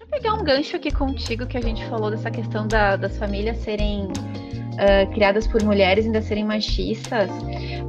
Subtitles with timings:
[0.00, 3.18] Deixa eu pegar um gancho aqui contigo que a gente falou dessa questão da, das
[3.18, 7.30] famílias serem uh, criadas por mulheres ainda serem machistas.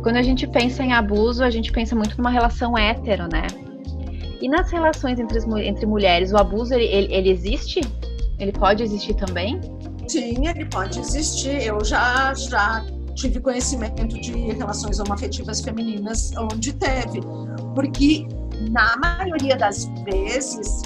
[0.04, 3.48] Quando a gente pensa em abuso, a gente pensa muito numa relação hétero, né?
[4.42, 7.80] E nas relações entre, entre mulheres, o abuso ele, ele, ele existe?
[8.40, 9.62] Ele pode existir também?
[10.06, 11.66] Sim, ele pode existir.
[11.66, 12.84] Eu já, já
[13.16, 17.22] tive conhecimento de relações homoafetivas femininas onde teve.
[17.74, 18.28] Porque,
[18.70, 20.82] na maioria das vezes,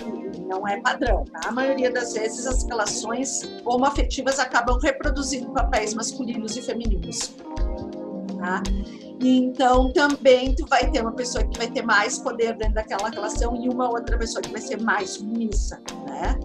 [0.47, 6.61] não é padrão, na maioria das vezes, as relações homoafetivas acabam reproduzindo papéis masculinos e
[6.61, 7.35] femininos.
[8.37, 8.61] Tá?
[9.21, 13.55] Então, também tu vai ter uma pessoa que vai ter mais poder dentro daquela relação
[13.55, 16.37] e uma outra pessoa que vai ser mais submissa, né?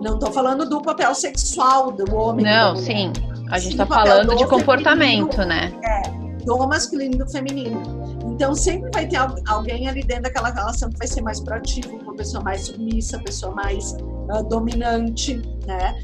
[0.00, 2.44] Não estou falando do papel sexual do homem.
[2.44, 3.12] Não, sim.
[3.50, 5.72] A gente está falando de comportamento, né?
[5.84, 6.08] É,
[6.44, 7.82] do masculino e do feminino.
[8.24, 12.42] Então, sempre vai ter alguém ali dentro daquela relação que vai ser mais proativo, pessoa
[12.42, 15.98] mais submissa, pessoa mais uh, dominante, né?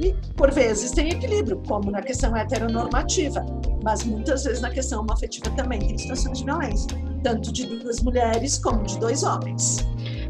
[0.00, 3.44] E, por vezes, tem equilíbrio, como na questão heteronormativa,
[3.84, 6.88] mas muitas vezes na questão afetiva também tem situações de violência,
[7.22, 9.78] tanto de duas mulheres como de dois homens.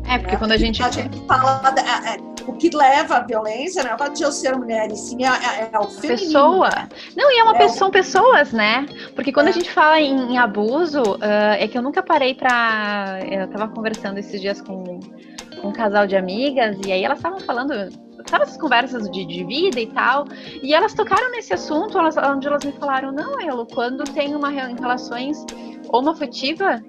[0.08, 0.38] É, porque né?
[0.38, 0.82] quando a gente.
[0.82, 1.62] A gente fala.
[1.76, 4.90] É, é, o que leva à violência não é o fato de eu ser mulher,
[4.90, 6.18] e sim é, é, é o feminino.
[6.18, 6.70] Pessoa.
[7.16, 7.58] Não, e é uma é.
[7.58, 8.86] pessoa, são pessoas, né?
[9.14, 9.52] Porque quando a é.
[9.52, 13.20] gente fala em, em abuso, uh, é que eu nunca parei pra.
[13.30, 15.00] Eu tava conversando esses dias com,
[15.60, 17.72] com um casal de amigas, e aí elas estavam falando
[18.26, 20.26] sabe essas conversas de, de, vida e tal,
[20.62, 24.52] e elas tocaram nesse assunto, elas, onde elas me falaram, não, Elo, quando tem uma
[24.52, 25.46] em relações
[25.90, 26.82] homoafetiva,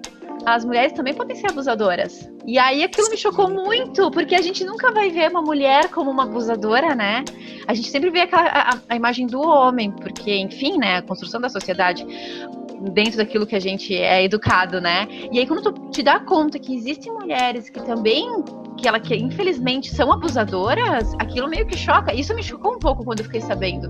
[0.45, 2.29] as mulheres também podem ser abusadoras.
[2.45, 6.09] E aí aquilo me chocou muito, porque a gente nunca vai ver uma mulher como
[6.09, 7.23] uma abusadora, né?
[7.67, 11.39] A gente sempre vê aquela, a, a imagem do homem, porque, enfim, né, a construção
[11.39, 12.05] da sociedade
[12.93, 15.07] dentro daquilo que a gente é educado, né?
[15.31, 18.43] E aí quando tu te dá conta que existem mulheres que também
[18.77, 22.13] que ela que infelizmente são abusadoras, aquilo meio que choca.
[22.13, 23.87] Isso me chocou um pouco quando eu fiquei sabendo.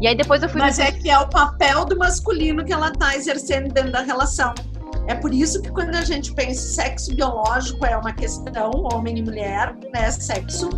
[0.00, 2.90] E aí depois eu fui Mas é que é o papel do masculino que ela
[2.90, 4.54] tá exercendo dentro da relação.
[5.10, 9.22] É por isso que quando a gente pensa sexo biológico é uma questão, homem e
[9.22, 10.70] mulher, né, sexo,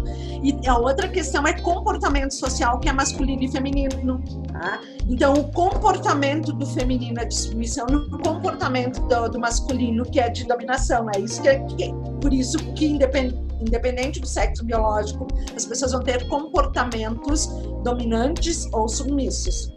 [0.43, 4.25] e a outra questão é comportamento social, que é masculino e feminino.
[4.51, 4.81] Tá?
[5.07, 10.31] Então, o comportamento do feminino é submissão e o comportamento do, do, masculino, que é
[10.31, 11.11] de dominação.
[11.15, 15.93] É isso que, é, que por isso que independente, independente do sexo biológico, as pessoas
[15.93, 17.49] vão ter comportamentos
[17.85, 19.71] dominantes ou submissos.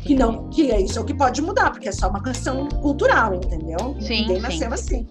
[0.00, 2.68] Que não, que é isso é o que pode mudar, porque é só uma questão
[2.68, 3.96] cultural, entendeu?
[4.00, 4.42] Sim, Ninguém sim.
[4.42, 5.06] nasceu assim.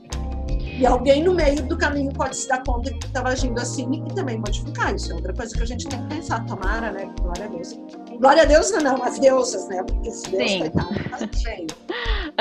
[0.77, 4.13] E alguém no meio do caminho pode se dar conta que estava agindo assim e
[4.13, 4.93] também modificar.
[4.93, 6.45] Isso é outra coisa que a gente tem que pensar.
[6.45, 7.09] Tomara, né?
[7.21, 7.79] Glória a Deus.
[8.19, 9.81] Glória a Deus, não, não as deusas, né?
[9.83, 10.69] Porque se Deus Sim.
[10.69, 10.85] tá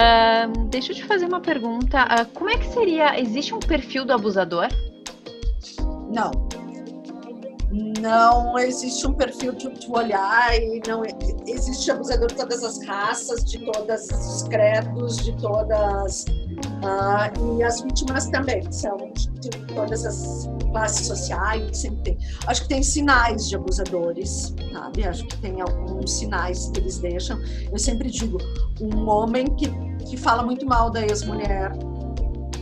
[0.02, 2.04] uh, deixa eu te fazer uma pergunta.
[2.04, 3.20] Uh, como é que seria?
[3.20, 4.66] Existe um perfil do abusador?
[6.12, 6.32] Não
[8.04, 11.02] não existe um perfil de tu olhar e não
[11.46, 16.26] existe abusador de todas as raças, de todos os credos, de todas
[16.84, 22.18] uh, e as vítimas também são de, de, todas as classes sociais, sempre tem.
[22.46, 25.06] Acho que tem sinais de abusadores, sabe?
[25.06, 27.40] Acho que tem alguns sinais que eles deixam.
[27.72, 28.36] Eu sempre digo,
[28.82, 29.70] um homem que,
[30.04, 31.72] que fala muito mal da ex-mulher,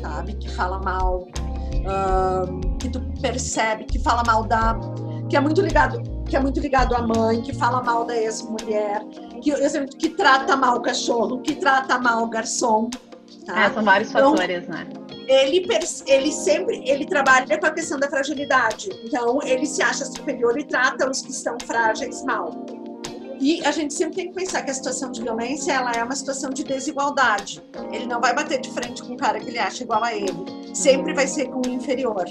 [0.00, 0.34] sabe?
[0.34, 1.26] Que fala mal
[1.82, 4.78] uh, que tu percebe que fala mal da
[5.32, 9.02] que é muito ligado que é muito ligado à mãe, que fala mal da ex-mulher,
[9.42, 9.52] que,
[9.98, 12.90] que trata mal o cachorro, que trata mal o garçom.
[13.46, 13.64] Tá?
[13.64, 14.86] É, são vários então, fatores, né?
[15.26, 15.66] Ele,
[16.06, 18.90] ele sempre ele trabalha com a questão da fragilidade.
[19.04, 22.64] Então, ele se acha superior e trata os que estão frágeis mal.
[23.40, 26.14] E a gente sempre tem que pensar que a situação de violência ela é uma
[26.14, 27.62] situação de desigualdade.
[27.90, 30.61] Ele não vai bater de frente com um cara que ele acha igual a ele.
[30.72, 32.24] Sempre vai ser com o inferior.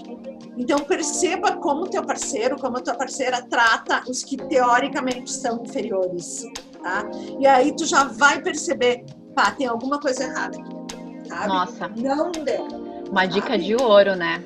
[0.58, 6.44] Então perceba como teu parceiro, como a tua parceira trata os que teoricamente são inferiores,
[6.82, 7.04] tá?
[7.40, 10.58] E aí tu já vai perceber, pá, tem alguma coisa errada.
[11.28, 11.48] Sabe?
[11.48, 11.88] Nossa.
[11.90, 12.68] Não deu.
[13.10, 13.34] Uma sabe?
[13.34, 14.44] dica de ouro, né?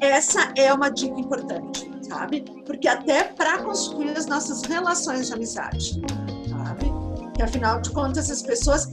[0.00, 2.44] Essa é uma dica importante sabe?
[2.66, 6.00] Porque até para construir as nossas relações de amizade,
[6.48, 6.86] sabe?
[7.34, 8.90] Que afinal de contas as pessoas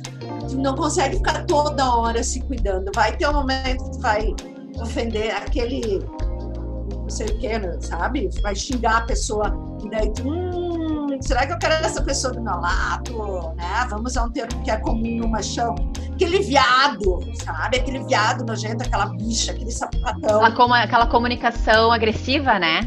[0.53, 2.92] não conseguem ficar toda hora se cuidando.
[2.94, 4.36] Vai ter um momento que vai
[4.80, 6.06] ofender aquele
[7.06, 8.30] não sei o que, sabe?
[8.42, 12.42] Vai xingar a pessoa e daí tu, hum, será que eu quero essa pessoa do
[12.42, 13.88] meu lado, né?
[13.89, 15.75] Vamos a um termo que é comum no machão.
[16.13, 17.77] Aquele viado, sabe?
[17.77, 20.44] Aquele viado nojento, aquela bicha, aquele sapatão.
[20.44, 22.81] Aquela, aquela comunicação agressiva, né?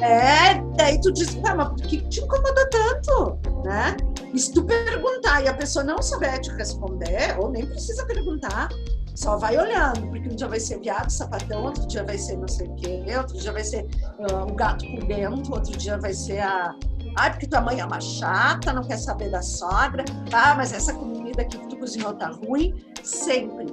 [0.00, 3.38] É, daí tu diz, ah, mas por que te incomoda tanto?
[3.64, 3.96] Né?
[4.32, 8.68] E se tu perguntar e a pessoa não souber te responder, ou nem precisa perguntar,
[9.14, 12.48] Só vai olhando, porque um dia vai ser viado, sapatão, outro dia vai ser não
[12.48, 13.84] sei o quê, outro dia vai ser
[14.18, 16.74] uh, o gato por dentro, outro dia vai ser a.
[17.18, 20.04] Ai, porque tua mãe é uma chata, não quer saber da sogra.
[20.32, 22.74] Ah, mas essa comida aqui que tu cozinhou tá ruim.
[23.02, 23.66] Sempre.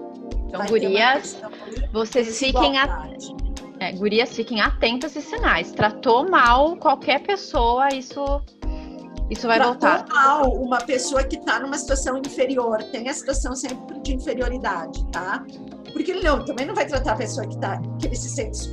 [0.48, 1.38] Então, gurias,
[1.94, 3.34] vocês fiquem atentos.
[3.80, 5.72] É, gurias, fiquem atentas a esses sinais.
[5.72, 8.42] Tratou mal qualquer pessoa, isso
[9.30, 10.06] isso vai voltar.
[10.08, 15.44] mal uma pessoa que está numa situação inferior, tem a situação sempre de inferioridade, tá?
[15.92, 18.70] Porque ele não, também não vai tratar a pessoa que, tá, que ele se sente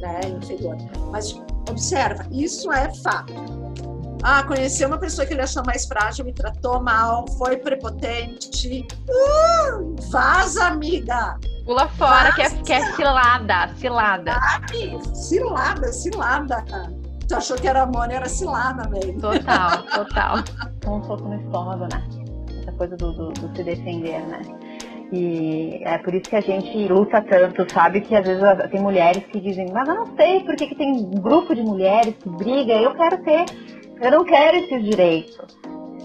[0.00, 0.76] né, inferior.
[1.10, 3.32] Mas observa, isso é fato.
[4.24, 8.86] Ah, conheceu uma pessoa que ele achou mais frágil, me tratou mal, foi prepotente.
[9.08, 11.36] Uh, vaza, amiga!
[11.64, 12.34] Pula fora, vaza.
[12.34, 14.38] que é, que é cilada, cilada.
[14.40, 16.64] Ai, cilada, cilada.
[17.32, 19.18] Tu achou que era e era cilada mesmo.
[19.18, 20.36] Total, total.
[20.86, 22.06] um soco no estômago, né?
[22.60, 24.42] Essa coisa do, do, do se defender, né?
[25.10, 28.02] E é por isso que a gente luta tanto, sabe?
[28.02, 30.92] Que às vezes tem mulheres que dizem, mas eu não sei por que, que tem
[30.92, 33.46] um grupo de mulheres que briga, eu quero ter,
[34.02, 35.38] eu não quero esses direitos.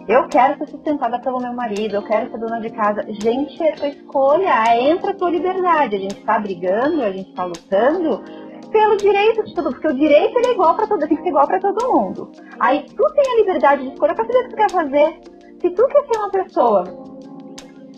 [0.08, 3.06] Eu quero ser sustentada pelo meu marido, eu quero ser dona de casa.
[3.10, 5.98] Gente, é tua escolha, entra a tua liberdade.
[5.98, 8.24] A gente tá brigando, a gente tá lutando
[8.72, 11.48] pelo direito de tudo, porque o direito é igual para todo, tem que ser igual
[11.48, 12.32] para todo mundo.
[12.60, 15.20] Aí tu tem a liberdade de escolha para saber o que tu quer fazer.
[15.62, 16.84] Se tu quer ser uma pessoa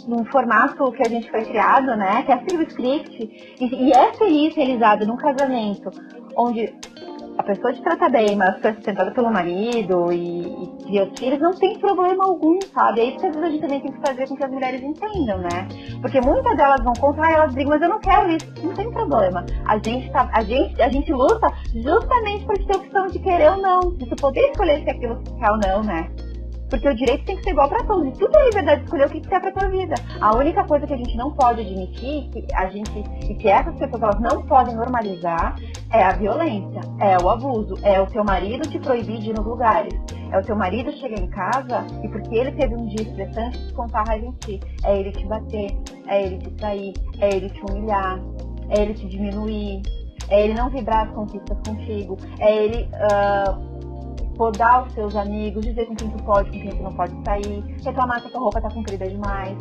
[0.08, 2.24] num formato que a gente foi criado, né?
[2.24, 5.92] Que é o script e, e é feliz realizado num casamento
[6.36, 6.74] onde
[7.40, 11.40] a pessoa te trata bem, mas foi sustentada pelo marido e, e cria os filhos,
[11.40, 13.00] não tem problema algum, sabe?
[13.00, 14.84] É isso que às vezes a gente também tem que fazer com que as mulheres
[14.84, 15.68] entendam, né?
[16.02, 19.46] Porque muitas delas vão contra, elas dizem, mas eu não quero isso, não tem problema.
[19.66, 23.62] A gente, tá, a gente, a gente luta justamente por ter opção de querer ou
[23.62, 26.12] não, de tu poder escolher se aquilo quer ou não, né?
[26.70, 28.08] Porque o direito tem que ser igual para todos.
[28.08, 29.96] E tu tem a liberdade de escolher o que, que quer para tua vida.
[30.22, 33.76] A única coisa que a gente não pode admitir, que a gente, e que essas
[33.78, 35.56] pessoas elas não podem normalizar,
[35.92, 39.46] é a violência, é o abuso, é o teu marido te proibir de ir nos
[39.46, 39.94] lugares.
[40.32, 44.02] É o teu marido chegar em casa e porque ele teve um dia estressante descontar
[44.02, 44.60] a raiva em ti.
[44.84, 45.76] É ele te bater,
[46.08, 48.20] é ele te trair, é ele te humilhar,
[48.70, 49.82] é ele te diminuir,
[50.30, 53.69] é ele não vibrar as conquistas contigo, é ele uh,
[54.40, 57.62] podar os seus amigos, dizer com quem tu pode, com quem tu não pode sair,
[57.84, 59.58] reclamar que a tua roupa tá comprida demais.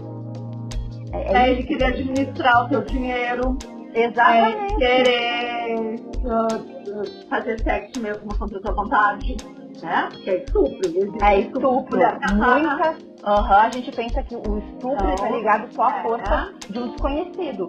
[1.13, 3.59] É, é, é ele querer administrar o teu dinheiro.
[3.93, 4.85] Exatamente.
[4.85, 9.37] É querer uh, fazer sexo mesmo contra a tua vontade.
[9.83, 10.09] Né?
[10.23, 11.25] Que é estupro.
[11.25, 11.71] É estupro.
[11.71, 13.03] Muitas.
[13.27, 16.73] Uhum, a gente pensa que o estupro está ligado só à força é.
[16.73, 17.67] de um desconhecido.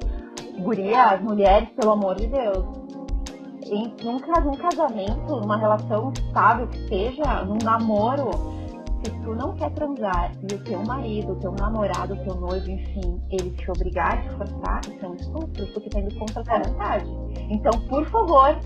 [0.59, 2.89] Gurias, mulheres, pelo amor de Deus
[3.71, 8.31] em, num, num casamento, numa relação estável que seja, num namoro,
[9.03, 12.69] se tu não quer transar e o teu marido, o teu namorado, o teu noivo,
[12.69, 16.41] enfim, ele te obrigar a te forçar, isso é um estupro, porque tá indo contra
[16.41, 17.05] a tua vontade.
[17.49, 18.59] Então, por favor,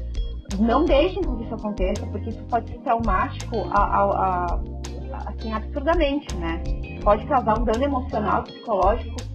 [0.60, 4.60] não deixem que isso aconteça, porque isso pode ser traumático a, a, a,
[5.30, 6.64] assim, absurdamente, né?
[7.04, 9.33] Pode causar um dano emocional, psicológico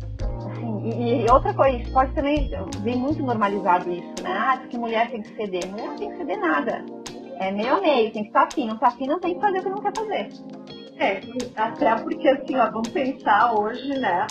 [0.85, 2.51] e, outra coisa, pode também
[2.83, 4.31] vir muito normalizado isso, né?
[4.31, 5.71] Ah, porque mulher tem que ceder.
[5.71, 6.85] Mulher não tem que ceder nada.
[7.39, 8.67] É meio a meio, tem que estar afim.
[8.67, 10.29] Não está afim, não tem que fazer o que não quer fazer.
[10.99, 11.21] É,
[11.57, 14.27] até porque assim, ó, vamos pensar hoje, né?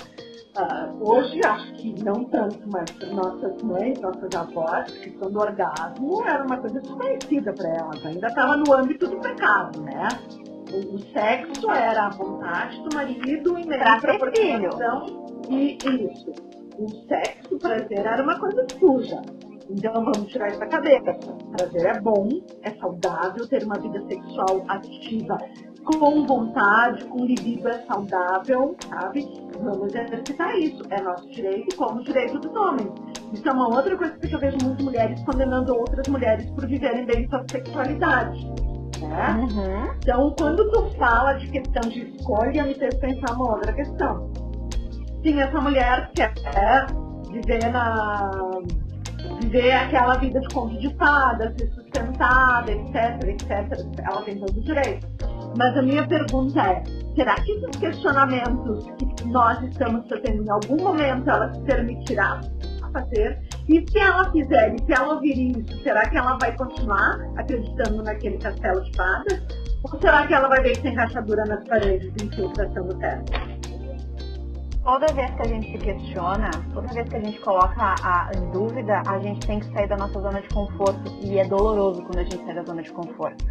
[0.57, 6.23] Uh, hoje acho que não tanto, mas nossas mães, nossas avós, que questão do orgasmo
[6.27, 10.07] era uma coisa desconhecida para elas, ainda estava no âmbito do pecado, né?
[10.73, 16.31] O, sexo era a vontade do marido em meio à proporção e isso.
[16.77, 19.21] O sexo, o prazer era uma coisa suja.
[19.69, 21.13] Então vamos tirar isso da cabeça.
[21.55, 22.27] Prazer é bom,
[22.63, 25.37] é saudável, ter uma vida sexual ativa
[25.83, 29.25] com vontade, com libido é saudável, sabe?
[29.59, 30.83] Vamos exercitar isso.
[30.89, 32.91] É nosso direito como direito dos homens.
[33.33, 37.05] Isso é uma outra coisa que eu vejo muitas mulheres condenando outras mulheres por viverem
[37.05, 38.76] bem sua sexualidade.
[39.07, 39.37] Né?
[39.39, 39.93] Uhum.
[39.97, 44.31] Então, quando tu fala de questão de escolha, me fez pensar uma outra questão
[45.21, 46.85] tinha essa mulher que é
[47.31, 48.31] viver na
[49.41, 53.85] viver aquela vida de conto de fada, ser sustentada, etc, etc.
[53.99, 55.07] Ela tem todo o direito.
[55.57, 56.83] Mas a minha pergunta é,
[57.15, 58.85] será que esses questionamentos
[59.17, 62.39] que nós estamos fazendo em algum momento ela se permitirá
[62.93, 63.41] fazer?
[63.67, 68.01] E se ela fizer, e se ela ouvir isso, será que ela vai continuar acreditando
[68.03, 69.41] naquele castelo de fadas?
[69.83, 73.57] Ou será que ela vai ver que tem rachadura nas paredes e infiltração no teto?
[74.87, 78.31] toda vez que a gente se questiona, toda vez que a gente coloca a, a,
[78.33, 81.11] em dúvida, a gente tem que sair da nossa zona de conforto.
[81.21, 83.45] E é doloroso quando a gente sai da zona de conforto.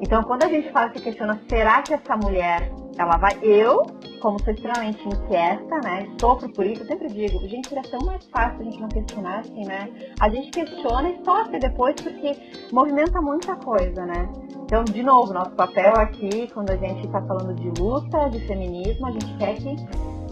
[0.00, 3.38] Então, quando a gente fala se questiona, será que essa mulher, ela vai.
[3.42, 3.86] Eu
[4.20, 6.08] como sou extremamente inquieta, né?
[6.20, 9.40] Sofro por isso, eu sempre digo, gente, seria tão mais fácil a gente não questionar,
[9.40, 9.88] assim, né?
[10.20, 12.36] A gente questiona e sofre depois porque
[12.72, 14.28] movimenta muita coisa, né?
[14.64, 19.06] Então, de novo, nosso papel aqui, quando a gente está falando de luta, de feminismo,
[19.06, 19.76] a gente quer que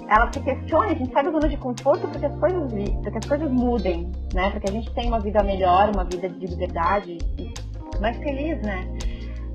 [0.09, 3.27] ela se questione, a gente sai da zona de conforto porque as coisas, porque as
[3.27, 4.51] coisas mudem, né?
[4.51, 7.19] Porque a gente tem uma vida melhor, uma vida de liberdade,
[8.01, 8.96] mais feliz, né?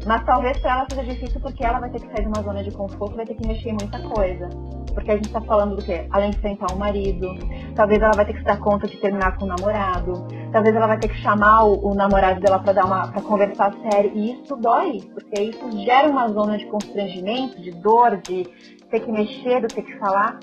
[0.06, 2.64] Mas talvez para ela seja difícil porque ela vai ter que sair de uma zona
[2.64, 4.50] de conforto, vai ter que mexer em muita coisa.
[4.94, 6.08] Porque a gente está falando do quê?
[6.12, 7.28] Além de enfrentar o marido,
[7.76, 10.88] talvez ela vai ter que se dar conta de terminar com o namorado, talvez ela
[10.88, 14.12] vai ter que chamar o, o namorado dela para dar uma, para conversar sério.
[14.14, 18.44] E isso dói, porque isso gera uma zona de constrangimento, de dor, de
[18.90, 20.40] ter que mexer, de ter que falar.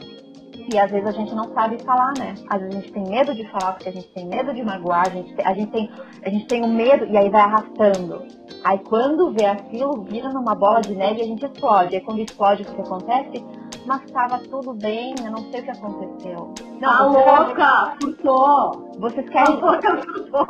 [0.70, 2.34] E às vezes a gente não sabe falar, né?
[2.50, 5.06] Às vezes a gente tem medo de falar porque a gente tem medo de magoar,
[5.06, 5.90] a gente, a gente tem,
[6.22, 8.26] a gente tem um medo e aí vai arrastando.
[8.64, 11.94] Aí quando vê aquilo, vira numa bola de neve e a gente explode.
[11.94, 13.44] Aí quando explode, o que acontece?
[13.87, 16.54] Mas estava tudo bem, eu não sei o que aconteceu.
[16.78, 18.90] Não, a louca, furtou.
[18.98, 19.54] Vocês querem.
[19.54, 20.46] A louca furtou.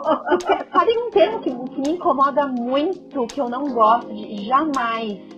[0.73, 5.38] Sabe um termo que, que me incomoda muito, que eu não gosto de jamais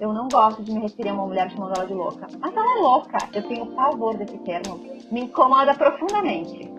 [0.00, 2.26] eu não gosto de me referir a uma mulher chamando ela de louca.
[2.40, 3.18] Mas ela é louca.
[3.34, 4.80] Eu tenho pavor desse termo.
[5.12, 6.70] Me incomoda profundamente.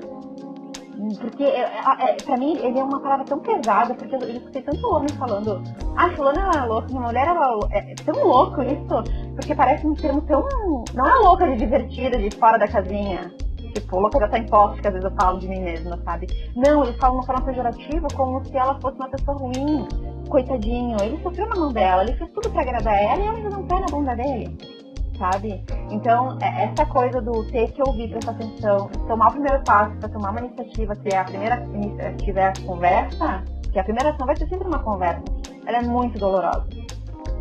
[1.20, 4.88] Porque, é, é, pra mim, ele é uma palavra tão pesada, porque eu, escutei tanto
[4.88, 5.63] homem falando,
[5.96, 9.88] ah, fulana ela é louca, minha mulher ela é, é tão louco isso, porque parece
[9.88, 10.44] um termo tão.
[10.94, 13.34] Não é louca de divertida, de fora da casinha.
[13.74, 16.28] Tipo, louca já tá em poste, que às vezes eu falo de mim mesma, sabe?
[16.56, 19.88] Não, eles falam uma forma pejorativa como se ela fosse uma pessoa ruim.
[20.30, 23.50] Coitadinho, ele sofreu na mão dela, ele fez tudo pra agradar ela e ela ainda
[23.50, 24.58] não tá na bunda dele
[25.22, 25.63] sabe?
[25.92, 30.10] Então, é, essa coisa do ter que ouvir, prestar atenção, tomar o primeiro passo para
[30.10, 34.25] tomar uma iniciativa, que é a primeira iniciativa é a conversa, que a primeira ação
[34.25, 35.24] vai ser sempre uma conversa,
[35.68, 36.68] ela é muito dolorosa.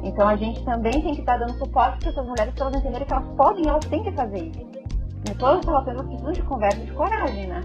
[0.03, 3.07] Então, a gente também tem que estar dando suporte para essas mulheres para elas entenderem
[3.07, 4.80] que elas podem, elas têm que fazer isso.
[5.29, 7.61] E todas as relações precisam de conversa, de coragem, né?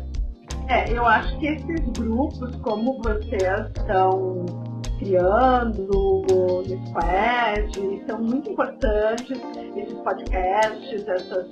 [0.67, 4.45] É, eu acho que esses grupos, como vocês estão
[4.97, 9.39] criando no Squad, são muito importantes,
[9.75, 11.47] esses podcasts, essas,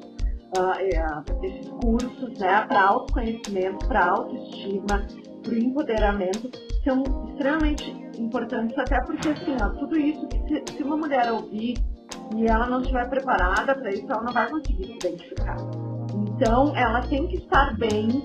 [0.57, 5.05] uh, esses cursos né, para autoconhecimento, para autoestima,
[5.43, 6.49] para o empoderamento,
[6.83, 11.77] são extremamente importantes, até porque assim, ó, tudo isso, se, se uma mulher ouvir
[12.35, 15.57] e ela não estiver preparada para isso, ela não vai conseguir se identificar.
[16.13, 18.23] Então, ela tem que estar bem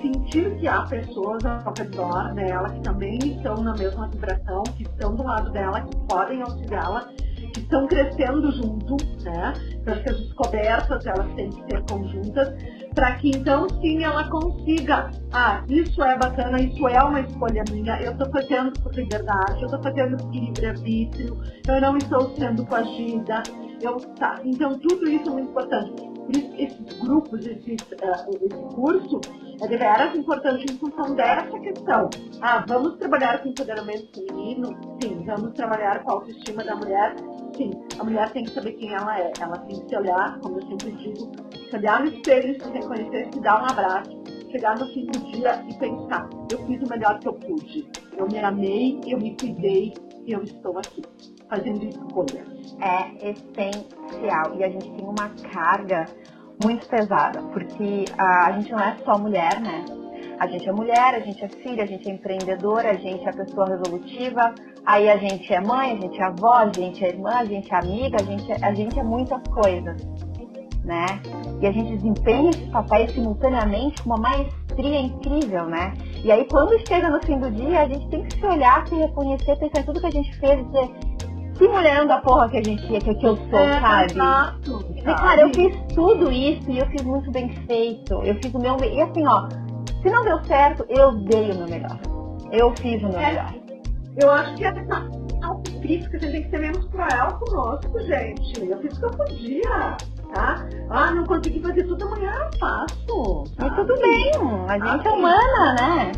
[0.00, 5.14] sentir que há pessoas ao redor dela que também estão na mesma vibração, que estão
[5.14, 7.08] do lado dela, que podem auxiliá-la,
[7.52, 9.52] que estão crescendo junto, né?
[9.72, 12.48] Então, as descobertas elas têm que ser conjuntas,
[12.94, 18.00] para que então sim ela consiga, ah, isso é bacana, isso é uma escolha minha,
[18.02, 23.42] eu estou fazendo por liberdade, eu estou fazendo por livre-arbítrio, eu não estou sendo coagida,
[23.80, 26.10] eu, tá, então tudo isso é muito importante.
[26.30, 29.20] Por isso, esses grupos, esses, uh, esse curso,
[29.60, 32.08] é de veras importante em função dessa questão.
[32.40, 34.68] Ah, vamos trabalhar com empoderamento feminino?
[35.02, 35.24] Sim.
[35.26, 37.16] Vamos trabalhar com a autoestima da mulher?
[37.56, 37.70] Sim.
[37.98, 39.32] A mulher tem que saber quem ela é.
[39.40, 41.32] Ela tem que se olhar, como eu sempre digo,
[41.68, 45.64] se olhar no espelho, se reconhecer, se dar um abraço, chegar no fim do dia
[45.68, 47.88] e pensar, eu fiz o melhor que eu pude.
[48.16, 49.92] Eu me amei, eu me cuidei
[50.26, 51.02] e eu estou aqui,
[51.50, 52.48] fazendo escolhas.
[52.80, 54.54] É essencial.
[54.56, 56.06] E a gente tem uma carga
[56.64, 59.84] muito pesada, porque a, a gente não é só mulher, né?
[60.38, 63.32] A gente é mulher, a gente é filha, a gente é empreendedora, a gente é
[63.32, 64.54] pessoa resolutiva,
[64.86, 67.70] aí a gente é mãe, a gente é avó, a gente é irmã, a gente
[67.70, 70.02] é amiga, a gente é, a gente é muitas coisas,
[70.82, 71.06] né?
[71.60, 75.92] E a gente desempenha esses papéis simultaneamente com uma maestria incrível, né?
[76.24, 78.94] E aí quando chega no fim do dia, a gente tem que se olhar, se
[78.94, 80.90] reconhecer, pensar em tudo que a gente fez e dizer,
[81.60, 84.12] que mulherão da porra que a gente é, que, eu sou, é, sabe?
[84.12, 88.14] Exato, cara, eu fiz tudo isso e eu fiz muito bem feito.
[88.24, 88.78] Eu fiz o meu.
[88.82, 89.46] E assim, ó,
[90.00, 91.98] se não deu certo, eu dei o meu melhor.
[92.50, 93.54] Eu fiz o meu é, melhor.
[94.22, 95.06] Eu acho que essa
[95.42, 98.66] autocrítica você tem que ser menos cruel conosco, gente.
[98.66, 99.96] Eu fiz o que eu podia.
[100.32, 100.66] Tá?
[100.90, 103.44] Ah, não consegui fazer tudo amanhã, eu faço.
[103.58, 103.70] Sabe?
[103.70, 104.30] E tudo bem,
[104.68, 106.12] a gente é humana, né?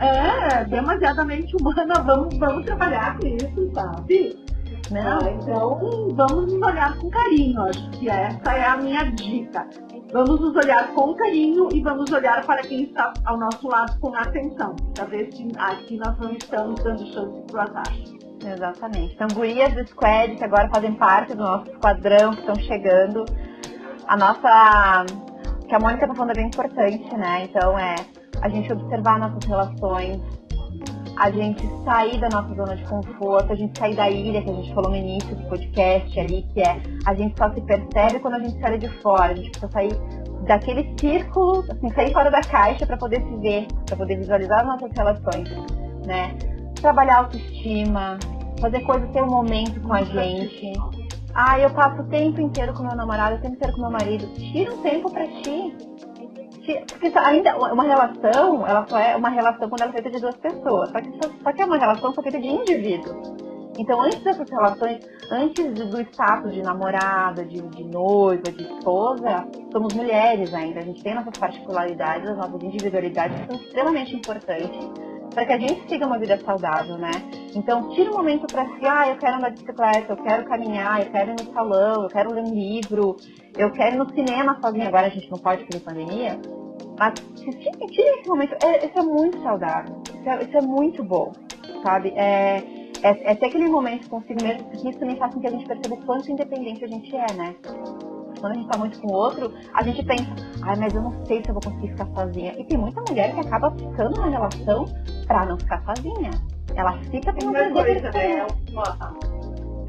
[0.00, 4.47] É, demasiadamente humana, vamos, vamos trabalhar com isso, sabe?
[4.90, 5.02] Né?
[5.42, 5.78] Então,
[6.14, 7.60] vamos nos olhar com carinho.
[7.62, 9.68] Acho que essa é a minha dica.
[10.12, 14.14] Vamos nos olhar com carinho e vamos olhar para quem está ao nosso lado com
[14.14, 17.92] atenção, para ver se aqui nós não estamos dando chance para o azar.
[18.42, 19.14] Exatamente.
[19.14, 23.24] Então, gurias do Squad, que agora fazem parte do nosso esquadrão, que estão chegando.
[24.06, 25.04] A nossa.
[25.68, 27.44] que a Mônica está falando é bem importante, né?
[27.44, 27.94] Então, é
[28.40, 30.22] a gente observar nossas relações,
[31.18, 34.54] a gente sair da nossa zona de conforto, a gente sair da ilha que a
[34.54, 38.34] gente falou no início do podcast ali, que é a gente só se percebe quando
[38.34, 39.92] a gente sai de fora, a gente precisa sair
[40.46, 44.66] daquele círculo, assim, sair fora da caixa para poder se ver, para poder visualizar as
[44.66, 45.50] nossas relações,
[46.06, 46.36] né?
[46.80, 48.18] Trabalhar autoestima,
[48.60, 50.72] fazer coisas ter um momento com a gente.
[51.34, 54.26] Ah, eu passo o tempo inteiro com meu namorado, o tempo inteiro com meu marido.
[54.34, 55.76] Tira um tempo para ti.
[56.74, 60.36] Porque ainda uma relação, ela só é uma relação quando ela é feita de duas
[60.36, 60.90] pessoas.
[60.90, 61.10] Só que,
[61.42, 63.48] só que é uma relação só feita de indivíduos.
[63.78, 64.98] Então, antes dessas relações,
[65.30, 70.80] antes do status de namorada, de, de, noiva, de esposa, somos mulheres ainda.
[70.80, 75.07] A gente tem nossas particularidades, as nossas individualidades que são extremamente importantes
[75.38, 77.12] para que a gente siga uma vida saudável, né?
[77.54, 81.00] Então, tira um momento para si, ah, eu quero andar de bicicleta, eu quero caminhar,
[81.00, 83.16] eu quero ir no salão, eu quero ler um livro,
[83.56, 84.88] eu quero ir no cinema sozinha.
[84.88, 86.40] Agora a gente não pode por pandemia,
[86.98, 88.56] mas tire esse momento.
[88.64, 91.32] É, isso é muito saudável, isso é, isso é muito bom,
[91.84, 92.12] sabe?
[92.16, 92.56] É,
[93.04, 95.66] é, é ter aquele momento consigo mesmo, porque isso também faz com que a gente
[95.66, 97.54] perceba o quanto independente a gente é, né?
[98.40, 100.30] Quando a gente tá muito com o outro, a gente pensa,
[100.62, 102.54] ai, mas eu não sei se eu vou conseguir ficar sozinha.
[102.58, 104.84] E tem muita mulher que acaba ficando na relação
[105.26, 106.30] pra não ficar sozinha.
[106.74, 108.46] Ela fica não perder coisa, né?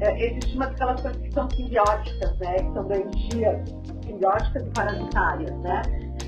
[0.00, 2.54] É, existe umas relações que são simbióticas, né?
[2.54, 5.82] Que são doentias, simbióticas e parasitárias, né?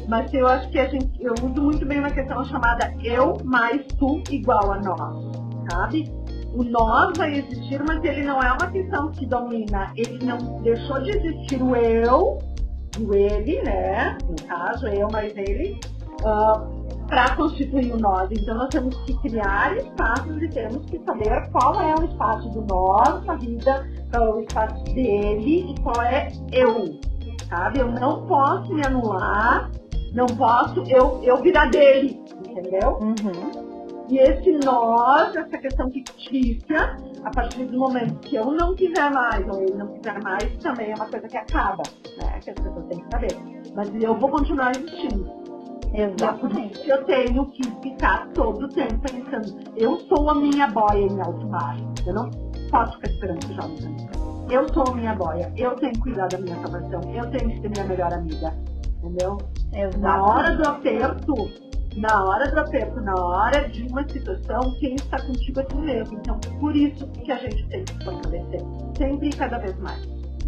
[0.09, 3.87] Mas eu acho que a gente, eu uso muito bem uma questão chamada eu mais
[3.99, 5.33] tu igual a nós,
[5.71, 6.05] sabe?
[6.55, 9.93] O nós vai existir, mas ele não é uma questão que domina.
[9.97, 12.39] Ele não deixou de existir o eu,
[13.01, 14.19] o ele, né?
[14.29, 15.81] No caso, eu mais ele,
[16.23, 16.69] uh, ah,
[17.09, 18.29] para constituir o nós.
[18.31, 22.63] Então, nós temos que criar espaços e temos que saber qual é o espaço do
[22.63, 27.01] nós na vida, qual é o espaço dele e qual é eu.
[27.49, 27.81] Sabe?
[27.81, 29.71] Eu não posso me anular,
[30.13, 32.99] não posso eu, eu virar dele, entendeu?
[33.01, 33.72] Uhum.
[34.09, 39.47] E esse nós, essa questão fictícia, a partir do momento que eu não quiser mais,
[39.49, 41.83] ou ele não quiser mais, também é uma coisa que acaba,
[42.19, 42.41] né?
[42.41, 43.39] Que as pessoas têm que saber.
[43.75, 45.43] Mas eu vou continuar existindo.
[45.95, 46.89] Exatamente.
[46.89, 51.47] eu tenho que ficar todo o tempo pensando, eu sou a minha boia em alto
[51.49, 51.77] mar.
[52.07, 52.31] Eu não
[52.71, 54.07] posso ficar esperando que já me
[54.51, 57.61] Eu sou a minha boia, eu tenho que cuidar da minha salvação, eu tenho que
[57.61, 58.55] ser minha melhor amiga.
[59.03, 59.37] Entendeu?
[59.73, 59.99] Exatamente.
[59.99, 61.35] Na hora do aperto,
[61.97, 66.19] na hora do aperto, na hora de uma situação, quem está contigo é tu mesmo.
[66.19, 68.61] Então, por isso que a gente tem que se fortalecer,
[68.97, 70.03] sempre e cada vez mais.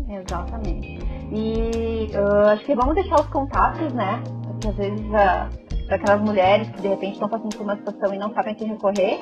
[0.08, 0.98] Exatamente.
[1.32, 4.22] E uh, acho que vamos deixar os contatos, né?
[4.46, 8.14] Porque às vezes uh, para aquelas mulheres que de repente estão passando por uma situação
[8.14, 9.18] e não sabem a quem recorrer,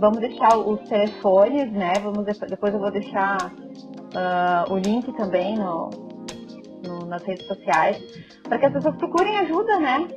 [0.00, 1.94] vamos deixar os telefones, né?
[2.02, 5.90] Vamos depois eu vou deixar uh, o link também no,
[6.84, 8.00] no, nas redes sociais
[8.42, 10.08] para que as pessoas procurem ajuda, né?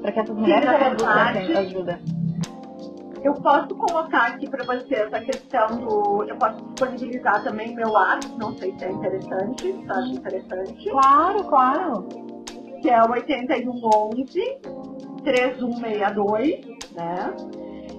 [0.00, 2.00] Para que essas mulheres Sim, ajuda.
[3.22, 6.24] Eu posso colocar aqui para vocês a questão do.
[6.28, 10.90] Eu posso disponibilizar também meu WhatsApp, não sei se é interessante, se acha interessante.
[10.90, 12.08] Claro, claro.
[12.80, 14.60] Que é o 8111
[15.24, 16.60] 3162,
[16.94, 17.34] né?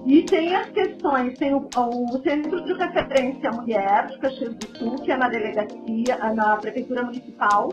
[0.08, 4.96] E tem as questões, tem o, o, Centro de Referência Mulher de Caxias do Sul,
[5.02, 7.68] que é na delegacia, na Prefeitura Municipal,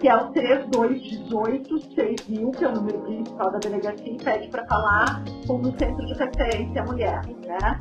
[0.00, 5.22] que é o 3218-6000, que é o número principal da delegacia, e pede para falar
[5.46, 7.78] com o Centro de Referência Mulher, né?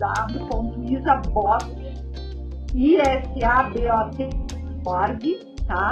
[5.65, 5.91] tá?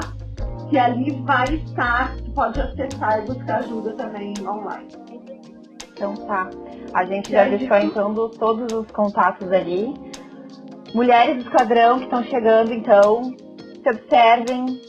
[0.70, 4.88] que ali vai estar, pode acessar e buscar ajuda também online.
[5.94, 6.50] Então tá.
[6.94, 9.94] A gente já deixou então todos os contatos ali.
[10.94, 13.24] Mulheres do esquadrão que estão chegando, então,
[13.84, 14.82] se observem,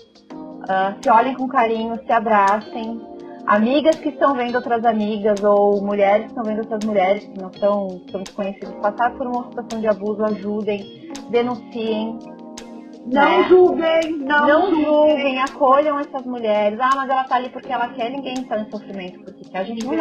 [0.68, 3.00] uh, se olhem com carinho, se abracem.
[3.46, 7.50] Amigas que estão vendo outras amigas ou mulheres que estão vendo outras mulheres que não
[7.54, 12.18] são, são desconhecidas, passar por uma situação de abuso, ajudem, denunciem,
[13.12, 13.48] não né?
[13.48, 14.84] julguem, não, não julguem.
[14.84, 16.78] julguem, acolham essas mulheres.
[16.80, 19.84] Ah, mas ela tá ali porque ela quer, ninguém está em sofrimento porque A gente,
[19.86, 19.94] não,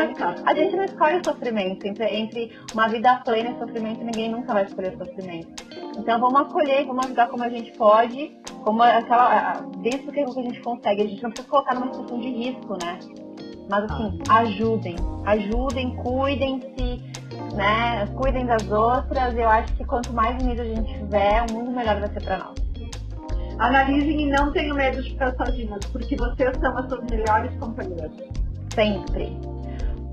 [0.46, 1.86] a gente não escolhe sofrimento.
[1.86, 5.64] Entre, entre uma vida plena e sofrimento, ninguém nunca vai escolher sofrimento.
[5.98, 10.44] Então vamos acolher, vamos ajudar como a gente pode, como aquela, dentro do que a
[10.44, 11.02] gente consegue.
[11.02, 13.00] A gente não precisa colocar numa situação de risco, né?
[13.70, 17.02] Mas assim, ajudem, ajudem, cuidem-se,
[17.56, 18.06] né?
[18.18, 19.34] Cuidem das outras.
[19.36, 22.40] Eu acho que quanto mais unidos a gente tiver, o mundo melhor vai ser para
[22.40, 22.56] nós.
[23.58, 28.12] Analisem e não tenham medo de ficar sozinhas, porque vocês são as suas melhores companheiras.
[28.76, 29.40] Sempre.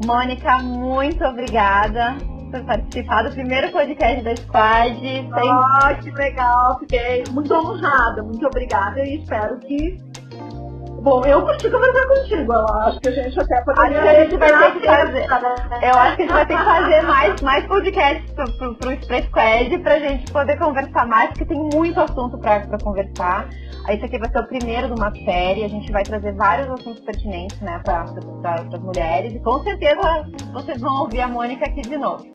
[0.06, 2.16] Mônica, muito obrigada
[2.54, 5.28] por participar do primeiro podcast da Squad.
[5.32, 9.98] Oh, que legal, fiquei muito honrada, muito obrigada e espero que
[11.04, 12.50] Bom, eu curti conversar contigo.
[12.50, 14.00] Eu acho que a gente até poderia.
[14.00, 15.26] Acho que a gente vai ter que fazer.
[15.82, 18.92] Eu acho que a gente vai ter que fazer mais, mais podcasts pro, pro, pro
[18.92, 23.50] Express Squad pra gente poder conversar mais, porque tem muito assunto pra, pra conversar.
[23.90, 25.64] Esse aqui vai ser o primeiro de uma série.
[25.64, 29.34] A gente vai trazer vários assuntos pertinentes, né, para as mulheres.
[29.34, 32.22] E com certeza vocês vão ouvir a Mônica aqui de novo.